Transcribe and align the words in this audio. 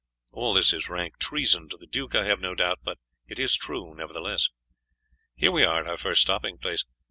All 0.33 0.55
this 0.55 0.73
is 0.73 0.89
rank 0.89 1.19
treason 1.19 1.69
to 1.69 1.77
the 1.77 1.85
duke, 1.85 2.15
I 2.15 2.25
have 2.25 2.39
no 2.39 2.55
doubt, 2.55 2.79
but 2.83 2.97
it 3.27 3.37
is 3.37 3.55
true 3.55 3.93
nevertheless. 3.93 4.49
Here 5.35 5.51
we 5.51 5.63
are 5.63 5.81
at 5.81 5.87
our 5.87 5.95
first 5.97 6.23
stopping 6.23 6.57
place. 6.57 6.83